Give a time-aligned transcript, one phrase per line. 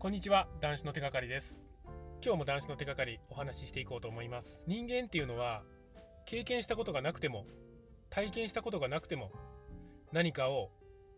[0.00, 1.58] こんにちは男子の手がかりです。
[2.24, 4.60] 今日も男子の手がかりお話ししていこうと思います。
[4.64, 5.64] 人間っていうのは
[6.24, 7.46] 経験したことがなくても
[8.08, 9.32] 体験したことがなくても
[10.12, 10.70] 何かを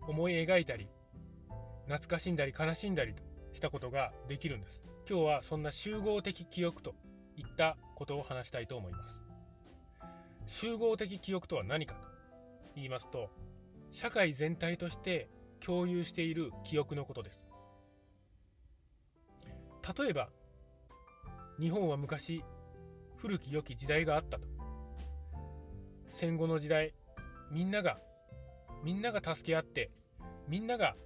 [0.08, 0.88] 思い描いたり
[1.88, 3.22] 懐かしんだり悲しんだりと
[3.52, 4.80] したことができるんです。
[5.06, 6.94] 今日はそんな集合的記憶と
[7.36, 9.14] いったことを話したいと思います。
[10.46, 12.00] 集合的記憶とは何かと
[12.76, 13.28] 言いますと
[13.90, 15.28] 社会全体として
[15.62, 17.49] 共有している記憶のことです。
[19.98, 20.28] 例えば
[21.58, 22.42] 日本は昔
[23.16, 24.48] 古き良き時代があったと。
[26.08, 26.94] 戦後の時代
[27.50, 27.98] みんなが
[28.82, 29.90] みんなが助け合って
[30.48, 30.96] みんなが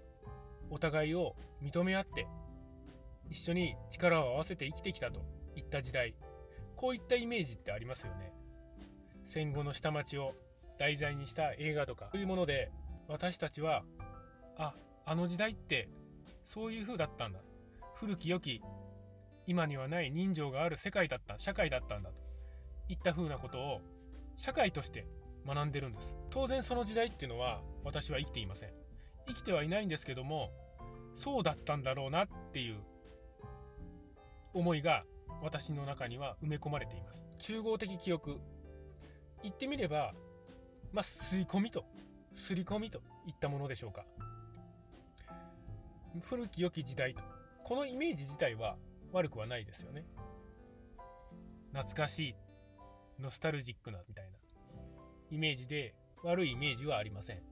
[0.70, 2.26] お互いを認め合って
[3.30, 5.20] 一緒に力を合わせて生きてきたと
[5.56, 6.14] いった時代。
[6.76, 8.32] こういったイメージってありますよね。
[9.26, 10.34] 戦後の下町を
[10.78, 12.70] 題材にした映画とかそういうもので
[13.08, 13.84] 私たちは
[14.56, 14.74] あ
[15.06, 15.88] あの時代って
[16.44, 17.40] そういう風だったんだ。
[17.94, 18.62] 古き良き
[19.46, 22.16] 今にはない人情がある世界だった社会だったんだと
[22.88, 23.80] いった風なことを
[24.36, 25.06] 社会として
[25.46, 26.14] 学んでるんです。
[26.30, 28.70] 当然その時代っていうのは私は生きていません。
[29.26, 30.50] 生きてはいないんですけども
[31.16, 32.76] そうだったんだろうなっていう
[34.52, 35.04] 思いが
[35.42, 37.22] 私の中には埋め込まれています。
[37.38, 38.40] 集合的記憶。
[39.42, 40.14] 言ってみれば
[40.92, 41.84] まあ吸い込みと
[42.36, 44.04] 刷り込みといったものでしょうか。
[46.22, 47.22] 古き良き時代と
[47.64, 48.76] このイメージ自体は
[49.10, 50.04] 悪くはないですよね。
[51.72, 52.34] 懐かしい
[53.18, 54.36] ノスタルジックなみたいな。
[55.30, 57.42] イメージで悪いイメージはありません。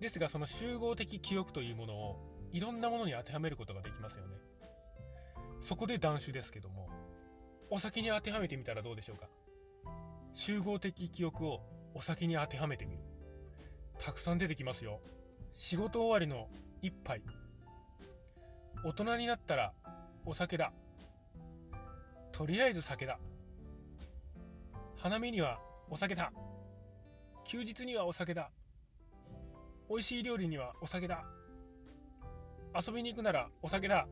[0.00, 2.16] ですがその集合的記憶というものを
[2.52, 4.36] いろんなものに当てはめることができますよね。
[5.60, 6.88] そこで断酒ですけども
[7.70, 9.28] お酒に当てはめてみたらどうでしょうか。
[10.32, 11.60] 集合的記憶を
[11.94, 13.02] お酒に当てはめてみる。
[13.98, 15.00] たくさん出てきますよ。
[15.52, 16.48] 仕事終わりの
[16.80, 17.22] 一杯。
[18.86, 19.72] 大人になったら
[20.26, 20.70] お酒だ。
[22.32, 23.18] とりあえず酒だ。
[24.96, 26.30] 花見にはお酒だ。
[27.44, 28.50] 休日にはお酒だ。
[29.88, 31.24] 美味しい料理にはお酒だ。
[32.74, 34.06] 遊びに行くならお酒だ。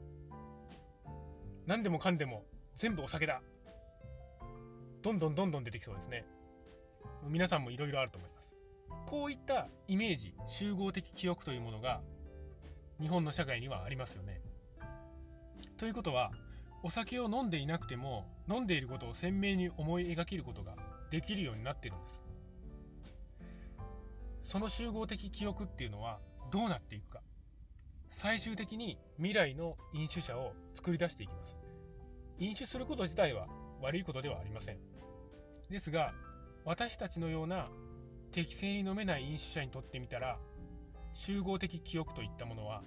[1.66, 2.46] 何でもかんでも
[2.78, 3.42] 全部お酒だ。
[5.02, 6.24] どんどんどんどん出てきそうですね。
[7.28, 9.10] 皆さんもいろいろあると思います。
[9.10, 12.00] こういったイメージ集合的記憶というものが
[12.98, 14.40] 日本の社会にはありますよね。
[15.82, 16.30] ということは
[16.84, 20.76] お酒を飲んでいなくても飲んでいることを鮮明に思い描けることが
[21.10, 22.20] できるようになっているんです。
[24.44, 26.20] その集合的記憶っていうのは
[26.52, 27.20] どうなっていくか。
[28.10, 31.56] 最終的に未来の飲酒者を作り出していきます。
[32.38, 33.48] 飲酒すること自体は
[33.80, 34.78] 悪いことではありません。
[35.68, 36.14] ですが
[36.64, 37.66] 私たちのような
[38.30, 40.38] 適正に飲めない飲酒者にとってみたら
[41.12, 42.84] 集合的記憶といったものは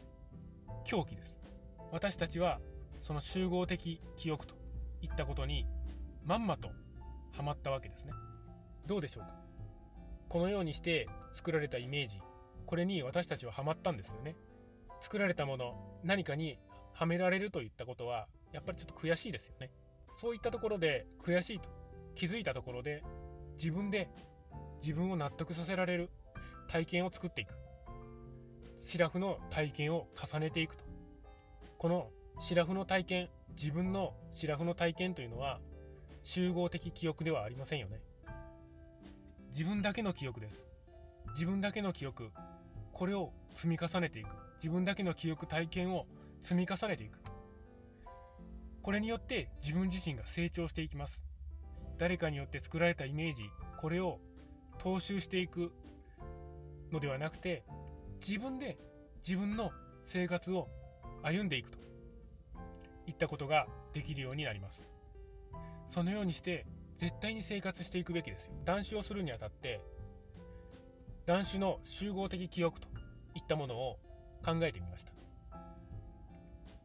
[0.85, 1.35] 狂気です。
[1.91, 2.61] 私たちは
[3.05, 4.55] その集合的記憶と
[5.03, 5.67] いったことに
[6.23, 6.69] まんまと
[7.31, 8.13] ハマったわけですね。
[8.87, 9.35] どうでしょうか？
[10.27, 12.19] このようにして作られたイメージ。
[12.65, 14.35] これに私たちはハマったんですよね。
[15.01, 16.57] 作られたもの何かに
[16.93, 19.69] はめられるといったことはやっぱりちょっと悔しいですよね。
[20.19, 21.69] そういったところで悔しいと
[22.15, 23.03] 気づいたところで
[23.59, 24.09] 自分で
[24.81, 26.09] 自分を納得させられる
[26.67, 27.53] 体験を作っていく。
[28.81, 30.83] シラフの体験を重ねていくと。
[31.77, 32.09] この
[32.39, 35.59] シラフの体験自分のシラフの体験というのは
[36.21, 38.01] 集合的記憶ではありませんよね。
[39.51, 40.65] 自分だけの記憶です。
[41.29, 42.31] 自分だけの記憶。
[42.91, 44.27] これを積み重ねていく。
[44.57, 46.07] 自分だけの記憶体験を
[46.41, 47.19] 積み重ねていく。
[48.81, 51.21] これによって自分自身が成長していきます。
[51.97, 54.19] 誰かによって作られたイメージこれを
[54.79, 55.71] 踏襲していく。
[56.91, 57.63] のではなくて
[58.25, 58.77] 自分で
[59.25, 59.71] 自分の
[60.05, 60.67] 生活を
[61.23, 61.77] 歩んでいくと。
[63.07, 64.81] いったことができるようになります。
[65.87, 66.65] そのようにして
[66.97, 68.51] 絶対に生活していくべきですよ。
[68.65, 69.81] 断酒をするにあたって
[71.25, 72.87] 断酒の集合的記憶と
[73.33, 73.99] いったものを
[74.43, 75.11] 考えてみました。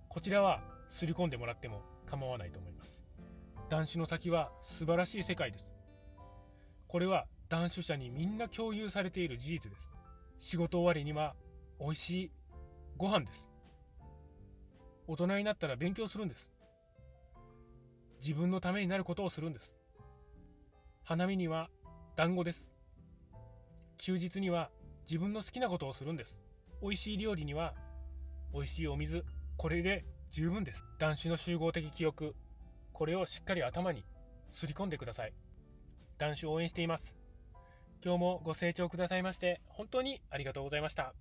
[0.09, 3.01] こちらはすり込んでもらっても構わないと思います。
[3.69, 5.67] 断酒の先は素晴らしい世界です。
[6.89, 9.89] これは断酒者にみんな共有されている事実です。
[10.39, 11.37] 仕事終わりには
[11.79, 12.31] 美味しい
[12.97, 13.50] ご飯です。
[15.11, 16.53] 大人になったら勉強するんです。
[18.23, 19.73] 自分のためになることをするんです。
[21.03, 21.69] 花見には
[22.15, 22.71] 団子です。
[23.99, 24.71] 休日には
[25.11, 26.39] 自分の好きなことをするんです。
[26.81, 27.75] 美味しい料理には
[28.55, 29.25] 美味しいお水。
[29.57, 30.85] これで十分です。
[31.01, 32.37] 断酒の集合的記憶。
[32.93, 34.05] これをしっかり頭に
[34.53, 35.33] すり込んでください。
[36.19, 37.17] 男子応援しています。
[38.05, 41.15] 今日もご清聴くださいまして、本当にありがとうございました。